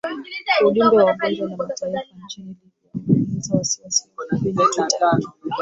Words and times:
Ujumbe 0.67 0.97
wa 1.03 1.13
Umoja 1.15 1.43
wa 1.45 1.57
Mataifa 1.57 2.03
nchini 2.25 2.47
Libya 2.63 2.71
ulielezea 3.11 3.57
wasiwasi 3.57 4.09
wake 4.17 4.35
kwenye 4.41 4.65
twitter 4.67 5.17